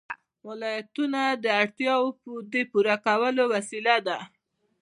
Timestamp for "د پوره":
2.53-2.95